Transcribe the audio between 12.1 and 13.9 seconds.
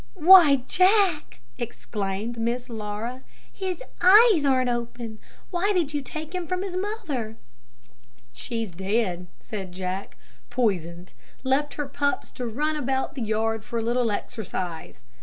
to run about the yard for a